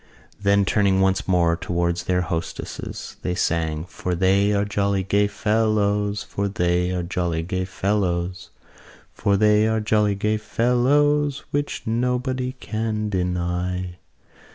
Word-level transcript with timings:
Then, 0.41 0.65
turning 0.65 0.99
once 0.99 1.27
more 1.27 1.55
towards 1.55 2.05
their 2.05 2.21
hostesses, 2.21 3.17
they 3.21 3.35
sang: 3.35 3.85
For 3.85 4.15
they 4.15 4.51
are 4.51 4.65
jolly 4.65 5.03
gay 5.03 5.27
fellows, 5.27 6.23
For 6.23 6.47
they 6.47 6.89
are 6.89 7.03
jolly 7.03 7.43
gay 7.43 7.65
fellows, 7.65 8.49
For 9.13 9.37
they 9.37 9.67
are 9.67 9.79
jolly 9.79 10.15
gay 10.15 10.37
fellows, 10.37 11.43
Which 11.51 11.83
nobody 11.85 12.53
can 12.53 13.09
deny. 13.09 13.99